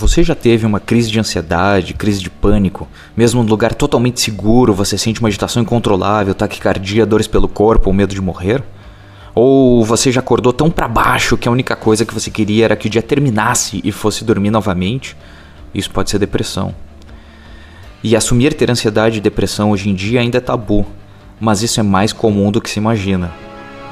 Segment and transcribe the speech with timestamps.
[0.00, 2.88] Você já teve uma crise de ansiedade, crise de pânico?
[3.14, 7.92] Mesmo num lugar totalmente seguro, você sente uma agitação incontrolável, taquicardia, dores pelo corpo ou
[7.92, 8.62] medo de morrer?
[9.34, 12.76] Ou você já acordou tão para baixo que a única coisa que você queria era
[12.76, 15.14] que o dia terminasse e fosse dormir novamente?
[15.74, 16.74] Isso pode ser depressão.
[18.02, 20.86] E assumir ter ansiedade e depressão hoje em dia ainda é tabu,
[21.38, 23.30] mas isso é mais comum do que se imagina.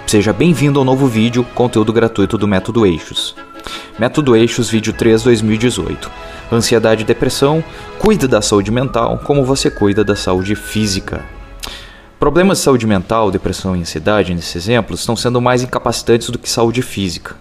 [0.06, 3.36] Seja bem-vindo ao novo vídeo, conteúdo gratuito do Método Eixos.
[3.98, 6.10] Método Eixos, vídeo 3 2018.
[6.52, 7.62] Ansiedade e depressão,
[7.98, 11.24] cuida da saúde mental como você cuida da saúde física.
[12.18, 16.50] Problemas de saúde mental, depressão e ansiedade, nesses exemplos, estão sendo mais incapacitantes do que
[16.50, 17.36] saúde física.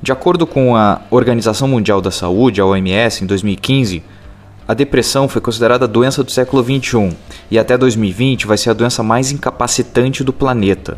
[0.00, 4.02] De acordo com a Organização Mundial da Saúde, a OMS, em 2015,
[4.66, 7.16] a depressão foi considerada a doença do século XXI
[7.50, 10.96] e até 2020 vai ser a doença mais incapacitante do planeta.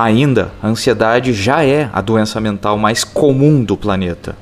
[0.00, 4.34] Ainda, a ansiedade já é a doença mental mais comum do planeta.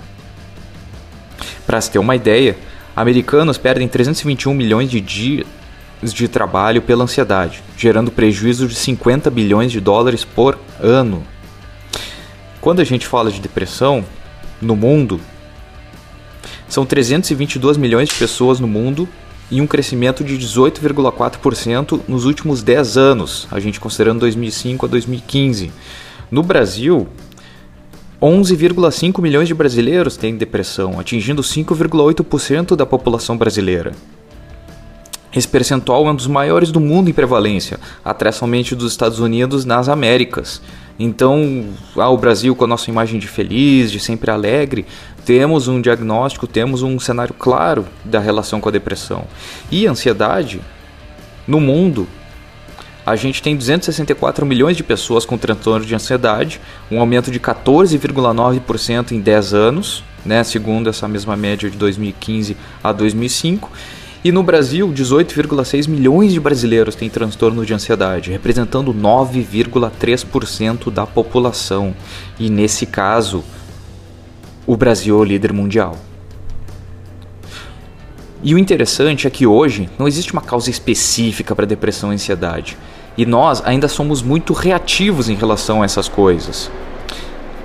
[1.66, 2.57] Para se ter uma ideia,
[2.95, 5.45] americanos perdem 321 milhões de dias
[6.01, 11.24] de trabalho pela ansiedade, gerando prejuízo de 50 bilhões de dólares por ano.
[12.60, 14.04] Quando a gente fala de depressão
[14.63, 15.21] no mundo,
[16.69, 19.09] são 322 milhões de pessoas no mundo
[19.51, 25.73] e um crescimento de 18,4% nos últimos 10 anos, a gente considerando 2005 a 2015.
[26.30, 27.09] No Brasil,
[28.21, 33.93] 11,5 milhões de brasileiros têm depressão, atingindo 5,8% da população brasileira.
[35.35, 39.65] Esse percentual é um dos maiores do mundo em prevalência, atrás somente dos Estados Unidos
[39.65, 40.60] nas Américas.
[40.99, 44.85] Então, ah, o Brasil com a nossa imagem de feliz, de sempre alegre,
[45.24, 49.24] temos um diagnóstico, temos um cenário claro da relação com a depressão.
[49.71, 50.60] E ansiedade,
[51.46, 52.09] no mundo,
[53.07, 56.60] a gente tem 264 milhões de pessoas com transtorno de ansiedade,
[56.91, 62.93] um aumento de 14,9% em 10 anos, né, segundo essa mesma média de 2015 a
[62.93, 63.71] 2005.
[64.25, 71.94] E no Brasil, 18,6 milhões de brasileiros têm transtorno de ansiedade, representando 9,3% da população.
[72.38, 73.44] E nesse caso,
[74.66, 75.97] o Brasil é o líder mundial.
[78.42, 82.76] E o interessante é que hoje não existe uma causa específica para depressão e ansiedade.
[83.16, 86.71] E nós ainda somos muito reativos em relação a essas coisas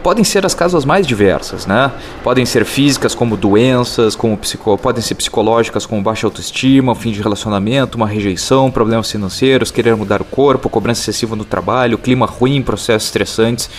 [0.03, 1.89] podem ser as causas mais diversas, né?
[2.23, 4.77] Podem ser físicas, como doenças, como psico...
[4.77, 10.21] podem ser psicológicas, como baixa autoestima, fim de relacionamento, uma rejeição, problemas financeiros, querer mudar
[10.21, 13.69] o corpo, cobrança excessiva no trabalho, clima ruim, processos estressantes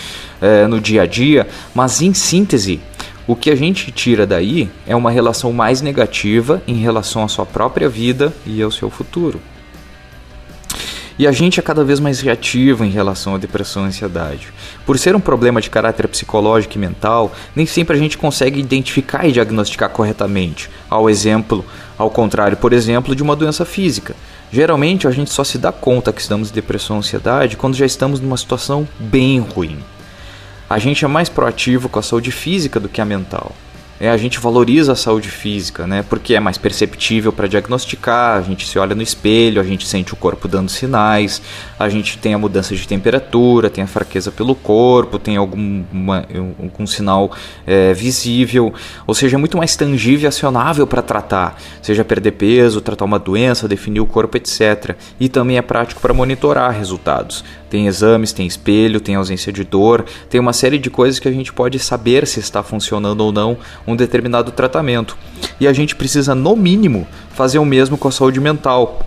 [0.40, 1.46] é, no dia a dia.
[1.74, 2.80] Mas, em síntese,
[3.26, 7.44] o que a gente tira daí é uma relação mais negativa em relação à sua
[7.44, 9.40] própria vida e ao seu futuro.
[11.16, 14.52] E a gente é cada vez mais reativo em relação à depressão e ansiedade.
[14.84, 19.24] Por ser um problema de caráter psicológico e mental, nem sempre a gente consegue identificar
[19.24, 21.64] e diagnosticar corretamente, ao exemplo,
[21.96, 24.16] ao contrário, por exemplo, de uma doença física.
[24.50, 27.86] Geralmente a gente só se dá conta que estamos em depressão ou ansiedade quando já
[27.86, 29.78] estamos numa situação bem ruim.
[30.68, 33.52] A gente é mais proativo com a saúde física do que a mental
[34.04, 36.04] é, a gente valoriza a saúde física, né?
[36.06, 40.12] Porque é mais perceptível para diagnosticar, a gente se olha no espelho, a gente sente
[40.12, 41.40] o corpo dando sinais,
[41.78, 46.26] a gente tem a mudança de temperatura, tem a fraqueza pelo corpo, tem algum, uma,
[46.62, 47.32] algum sinal
[47.66, 48.74] é, visível,
[49.06, 53.18] ou seja, é muito mais tangível e acionável para tratar, seja perder peso, tratar uma
[53.18, 54.96] doença, definir o corpo, etc.
[55.18, 57.42] E também é prático para monitorar resultados.
[57.74, 61.32] Tem exames, tem espelho, tem ausência de dor, tem uma série de coisas que a
[61.32, 65.18] gente pode saber se está funcionando ou não um determinado tratamento.
[65.58, 69.04] E a gente precisa, no mínimo, fazer o mesmo com a saúde mental.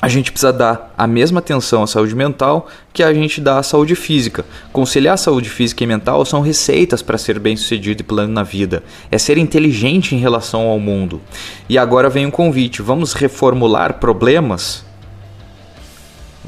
[0.00, 3.64] A gente precisa dar a mesma atenção à saúde mental que a gente dá à
[3.64, 4.44] saúde física.
[4.72, 8.84] Conciliar saúde física e mental são receitas para ser bem-sucedido e plano na vida.
[9.10, 11.20] É ser inteligente em relação ao mundo.
[11.68, 14.84] E agora vem um convite: vamos reformular problemas?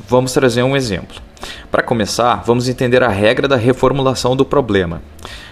[0.09, 1.26] Vamos trazer um exemplo.
[1.71, 5.03] Para começar, vamos entender a regra da reformulação do problema.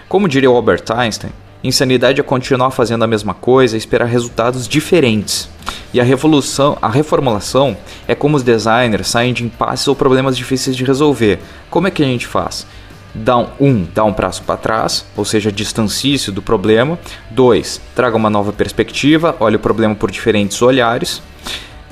[0.07, 1.31] Como diria Albert Einstein,
[1.65, 5.49] Insanidade é continuar fazendo a mesma coisa e esperar resultados diferentes.
[5.91, 7.75] E a revolução, a reformulação
[8.07, 11.39] é como os designers saem de impasses ou problemas difíceis de resolver.
[11.71, 12.67] Como é que a gente faz?
[13.15, 16.99] Dá um, um dá um passo para trás, ou seja, distancie-se do problema.
[17.31, 21.19] Dois, traga uma nova perspectiva, olhe o problema por diferentes olhares.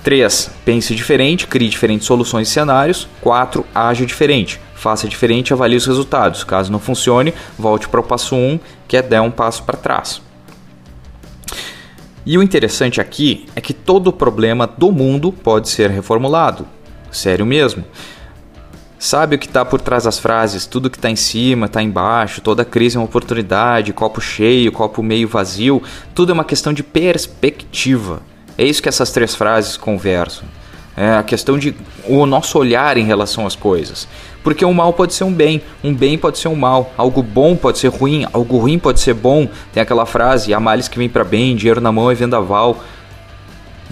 [0.04, 0.52] 3.
[0.66, 3.08] Pense diferente, crie diferentes soluções e cenários.
[3.22, 3.66] 4.
[3.74, 6.44] Age diferente faça diferente e avalie os resultados.
[6.44, 9.78] Caso não funcione, volte para o passo 1, um, que é dar um passo para
[9.78, 10.22] trás.
[12.26, 16.68] E o interessante aqui é que todo problema do mundo pode ser reformulado.
[17.10, 17.86] Sério mesmo.
[19.00, 22.40] sabe o que está por trás das frases, tudo que está em cima, está embaixo,
[22.40, 25.84] toda crise é uma oportunidade, copo cheio, copo meio vazio,
[26.16, 28.22] tudo é uma questão de perspectiva.
[28.58, 30.46] É isso que essas três frases conversam.
[30.96, 31.76] É a questão de
[32.08, 34.08] o nosso olhar em relação às coisas.
[34.44, 37.56] Porque um mal pode ser um bem, um bem pode ser um mal, algo bom
[37.56, 39.48] pode ser ruim, algo ruim pode ser bom.
[39.72, 42.84] Tem aquela frase: há males que vem para bem, dinheiro na mão é vendaval.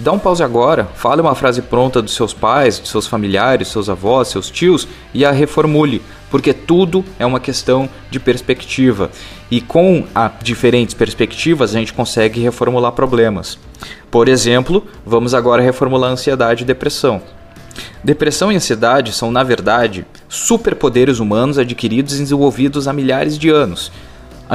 [0.02, 3.88] Dá um pause agora, fale uma frase pronta dos seus pais, dos seus familiares, seus
[3.88, 6.02] avós, seus tios e a reformule,
[6.32, 9.12] porque tudo é uma questão de perspectiva.
[9.52, 10.04] E com
[10.42, 13.60] diferentes perspectivas a gente consegue reformular problemas.
[14.10, 17.22] Por exemplo, vamos agora reformular ansiedade e depressão.
[18.04, 23.92] Depressão e ansiedade são, na verdade, superpoderes humanos adquiridos e desenvolvidos há milhares de anos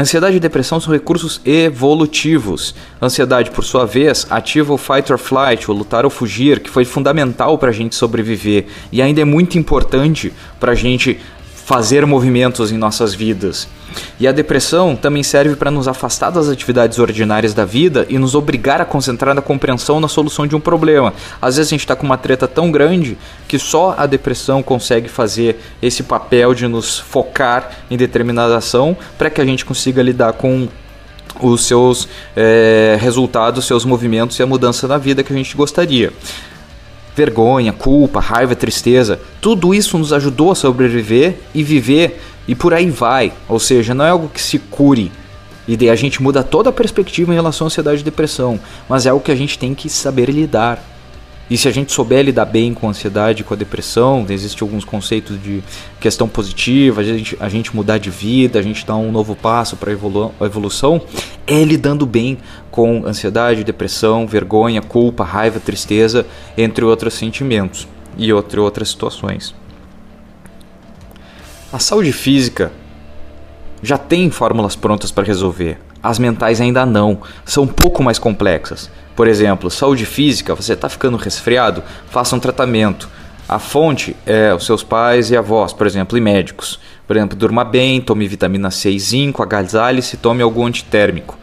[0.00, 2.74] ansiedade e depressão são recursos evolutivos.
[3.00, 6.68] A ansiedade, por sua vez, ativa o fight or flight, o lutar ou fugir, que
[6.68, 11.18] foi fundamental para a gente sobreviver e ainda é muito importante para a gente
[11.66, 13.66] fazer movimentos em nossas vidas.
[14.20, 18.36] E a depressão também serve para nos afastar das atividades ordinárias da vida e nos
[18.36, 21.12] obrigar a concentrar na compreensão na solução de um problema.
[21.42, 23.18] Às vezes a gente está com uma treta tão grande
[23.48, 29.28] que só a depressão consegue fazer esse papel de nos focar em determinada ação para
[29.28, 30.68] que a gente consiga lidar com
[31.40, 36.12] os seus é, resultados, seus movimentos e a mudança na vida que a gente gostaria
[37.16, 42.90] vergonha, culpa, raiva, tristeza, tudo isso nos ajudou a sobreviver e viver e por aí
[42.90, 43.32] vai.
[43.48, 45.10] Ou seja, não é algo que se cure.
[45.66, 49.06] E daí a gente muda toda a perspectiva em relação à ansiedade e depressão, mas
[49.06, 50.80] é algo que a gente tem que saber lidar.
[51.48, 54.84] E se a gente souber lidar bem com a ansiedade, com a depressão, existem alguns
[54.84, 55.62] conceitos de
[56.00, 59.76] questão positiva, a gente, a gente mudar de vida, a gente dar um novo passo
[59.76, 61.00] para a evolução,
[61.46, 62.38] é lidando bem
[62.68, 66.26] com ansiedade, depressão, vergonha, culpa, raiva, tristeza,
[66.58, 67.86] entre outros sentimentos
[68.18, 69.54] e entre outras situações.
[71.72, 72.72] A saúde física
[73.82, 75.78] já tem fórmulas prontas para resolver.
[76.02, 78.90] As mentais ainda não, são um pouco mais complexas.
[79.14, 83.08] Por exemplo, saúde física, você está ficando resfriado, faça um tratamento.
[83.48, 86.78] A fonte é os seus pais e avós, por exemplo, e médicos.
[87.06, 91.38] Por exemplo, durma bem, tome vitamina C e zinco, agasalhe-se, tome algum antitérmico.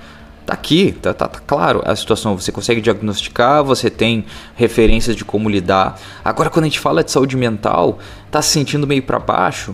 [0.45, 2.38] Tá aqui, tá, tá, tá, claro a situação.
[2.38, 4.25] Você consegue diagnosticar, você tem
[4.56, 5.97] referências de como lidar.
[6.24, 7.97] Agora, quando a gente fala de saúde mental,
[8.29, 9.74] tá se sentindo meio para baixo,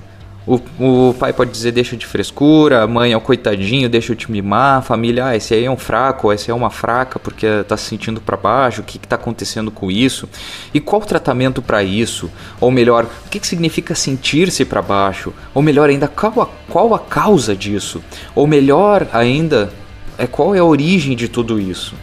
[0.49, 4.15] o, o pai pode dizer deixa de frescura, a mãe é o coitadinho, deixa eu
[4.15, 7.45] te mimar, a família, ah, esse aí é um fraco, esse é uma fraca porque
[7.45, 10.27] está se sentindo para baixo, o que está acontecendo com isso?
[10.73, 12.31] E qual o tratamento para isso?
[12.59, 15.31] Ou melhor, o que, que significa sentir-se para baixo?
[15.53, 18.01] Ou melhor ainda, qual a, qual a causa disso?
[18.33, 19.71] Ou melhor ainda,
[20.17, 21.93] é qual é a origem de tudo isso?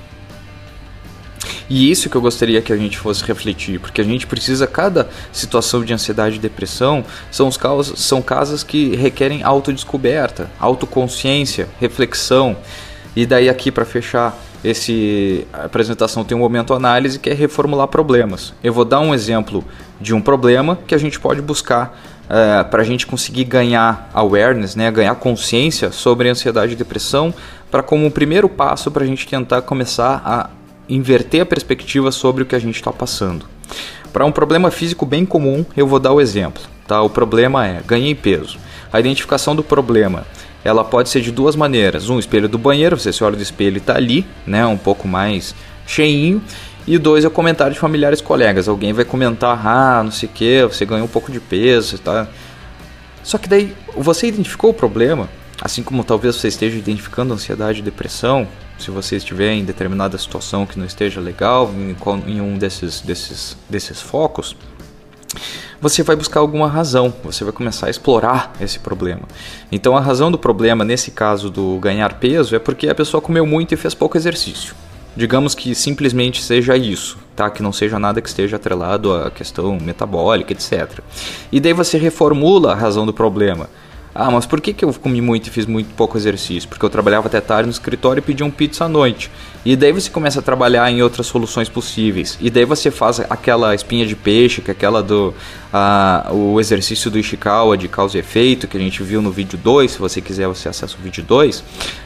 [1.69, 5.09] E isso que eu gostaria que a gente fosse refletir, porque a gente precisa, cada
[5.33, 12.57] situação de ansiedade e depressão são, os casos, são casos que requerem autodescoberta, autoconsciência, reflexão.
[13.17, 18.53] E daí aqui para fechar esse apresentação tem um momento análise que é reformular problemas.
[18.63, 19.65] Eu vou dar um exemplo
[20.01, 21.99] de um problema que a gente pode buscar
[22.29, 27.33] é, para a gente conseguir ganhar awareness, né, ganhar consciência sobre ansiedade e depressão,
[27.71, 30.51] para como um primeiro passo para a gente tentar começar a
[30.89, 33.47] inverter a perspectiva sobre o que a gente está passando.
[34.13, 36.63] Para um problema físico bem comum, eu vou dar o exemplo.
[36.87, 37.03] Tá?
[37.03, 38.59] O problema é ganhei peso.
[38.93, 40.27] A identificação do problema
[40.65, 42.09] ela pode ser de duas maneiras.
[42.09, 45.07] Um, espelho do banheiro, você se olha do espelho e está ali, né, um pouco
[45.07, 45.55] mais
[45.87, 46.43] cheinho.
[46.87, 48.69] E dois, é o comentário de familiares colegas.
[48.69, 52.27] Alguém vai comentar, ah, não sei o que, você ganhou um pouco de peso, tá?
[53.23, 55.29] Só que daí, você identificou o problema,
[55.61, 58.47] assim como talvez você esteja identificando ansiedade e depressão,
[58.79, 61.97] se você estiver em determinada situação que não esteja legal, em,
[62.31, 64.57] em um desses, desses, desses focos,
[65.81, 69.23] você vai buscar alguma razão, você vai começar a explorar esse problema.
[69.71, 73.47] Então a razão do problema, nesse caso do ganhar peso, é porque a pessoa comeu
[73.47, 74.75] muito e fez pouco exercício.
[75.15, 77.49] Digamos que simplesmente seja isso, tá?
[77.49, 81.01] Que não seja nada que esteja atrelado à questão metabólica, etc.
[81.51, 83.69] E daí você reformula a razão do problema.
[84.19, 86.67] Ah, mas por que, que eu comi muito e fiz muito pouco exercício?
[86.69, 89.31] Porque eu trabalhava até tarde no escritório e pedia um pizza à noite.
[89.63, 92.39] E daí você começa a trabalhar em outras soluções possíveis.
[92.41, 95.35] E daí você faz aquela espinha de peixe, que é aquela do
[95.73, 99.59] ah, o exercício do Ishikawa de causa e efeito, que a gente viu no vídeo
[99.59, 99.91] 2.
[99.91, 101.63] Se você quiser, você acessa o vídeo 2.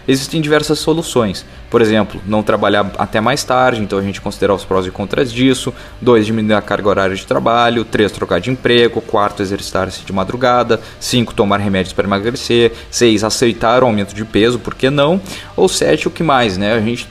[0.08, 1.44] Existem diversas soluções.
[1.68, 5.32] Por exemplo, não trabalhar até mais tarde, então a gente considerar os prós e contras
[5.32, 5.72] disso.
[6.00, 6.26] 2.
[6.26, 7.84] Diminuir a carga horária de trabalho.
[7.84, 8.10] 3.
[8.10, 9.00] Trocar de emprego.
[9.00, 9.42] 4.
[9.42, 10.80] Exercitar-se de madrugada.
[10.98, 11.32] 5.
[11.34, 12.72] Tomar remédios para emagrecer.
[12.90, 13.22] 6.
[13.24, 15.20] Aceitar o aumento de peso, por que não?
[15.54, 16.08] Ou 7.
[16.08, 16.72] O que mais, né?
[16.72, 17.06] A gente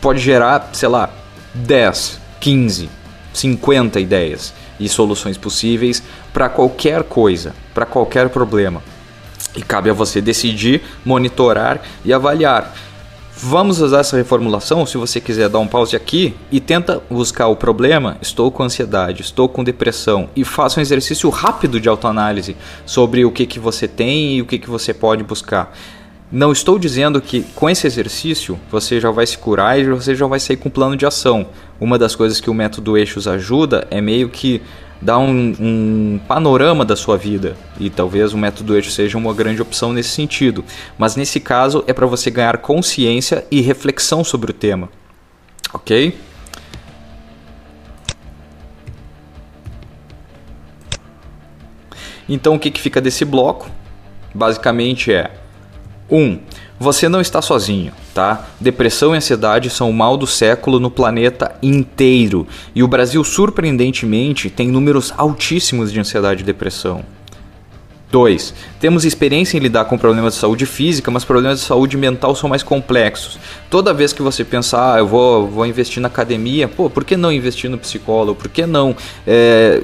[0.00, 1.10] pode gerar, sei lá,
[1.54, 2.88] 10, 15,
[3.34, 4.54] 50 ideias.
[4.80, 6.00] e soluções possíveis
[6.32, 8.80] para qualquer coisa, para qualquer problema.
[9.56, 12.72] E cabe a você decidir, monitorar e avaliar.
[13.40, 17.54] Vamos usar essa reformulação, se você quiser dar um pause aqui e tenta buscar o
[17.54, 23.24] problema, estou com ansiedade, estou com depressão e faça um exercício rápido de autoanálise sobre
[23.24, 25.72] o que, que você tem e o que, que você pode buscar.
[26.32, 30.26] Não estou dizendo que com esse exercício você já vai se curar e você já
[30.26, 31.46] vai sair com um plano de ação.
[31.80, 34.60] Uma das coisas que o método Eixos ajuda é meio que
[35.00, 39.62] dar um, um, panorama da sua vida e talvez o método eixo seja uma grande
[39.62, 40.64] opção nesse sentido.
[40.98, 44.88] Mas nesse caso é para você ganhar consciência e reflexão sobre o tema,
[45.72, 46.18] ok?
[52.28, 53.70] Então o que, que fica desse bloco?
[54.34, 55.30] Basicamente é
[56.10, 56.16] 1.
[56.16, 56.40] Um,
[56.78, 58.46] você não está sozinho, tá?
[58.60, 62.46] Depressão e ansiedade são o mal do século no planeta inteiro.
[62.74, 67.04] E o Brasil, surpreendentemente, tem números altíssimos de ansiedade e depressão.
[68.10, 68.54] 2.
[68.80, 72.48] Temos experiência em lidar com problemas de saúde física, mas problemas de saúde mental são
[72.48, 73.38] mais complexos.
[73.68, 77.16] Toda vez que você pensar, ah, eu vou, vou investir na academia, pô, por que
[77.16, 78.40] não investir no psicólogo?
[78.40, 78.96] Por que não
[79.26, 79.82] é,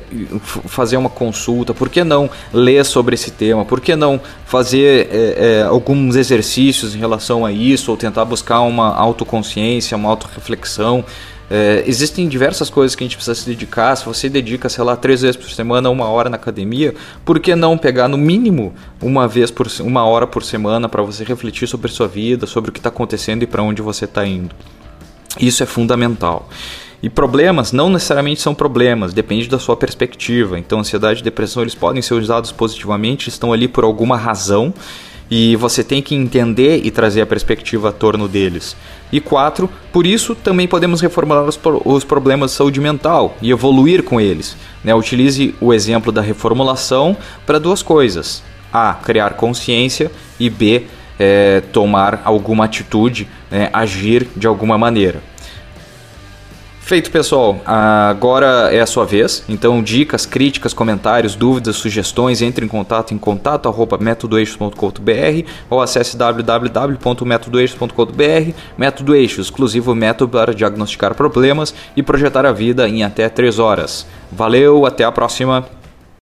[0.66, 1.74] fazer uma consulta?
[1.74, 3.64] Por que não ler sobre esse tema?
[3.64, 7.90] Por que não fazer é, é, alguns exercícios em relação a isso?
[7.90, 11.04] Ou tentar buscar uma autoconsciência, uma autorreflexão?
[11.50, 13.94] É, existem diversas coisas que a gente precisa se dedicar.
[13.96, 17.54] Se você dedica, sei lá, três vezes por semana, uma hora na academia, por que
[17.54, 21.90] não pegar no mínimo uma vez por uma hora por semana para você refletir sobre
[21.90, 24.54] sua vida, sobre o que está acontecendo e para onde você está indo?
[25.38, 26.48] Isso é fundamental.
[27.02, 30.58] E problemas não necessariamente são problemas, depende da sua perspectiva.
[30.58, 34.72] Então, ansiedade e depressão eles podem ser usados positivamente, estão ali por alguma razão
[35.30, 38.76] e você tem que entender e trazer a perspectiva a torno deles.
[39.12, 44.02] E quatro, por isso também podemos reformular os, os problemas de saúde mental e evoluir
[44.02, 44.56] com eles.
[44.82, 44.94] Né?
[44.94, 47.16] Utilize o exemplo da reformulação
[47.46, 48.94] para duas coisas: A.
[48.94, 50.84] Criar consciência e B.
[51.16, 53.70] É, tomar alguma atitude, né?
[53.72, 55.22] agir de alguma maneira.
[56.84, 57.60] Feito, pessoal.
[57.64, 59.42] Agora é a sua vez.
[59.48, 68.52] Então, dicas, críticas, comentários, dúvidas, sugestões, entre em contato em contato@metodoeixos.com.br ou acesse www.metodoeixos.com.br.
[68.76, 74.06] Método Eixos, exclusivo método para diagnosticar problemas e projetar a vida em até 3 horas.
[74.30, 75.64] Valeu, até a próxima.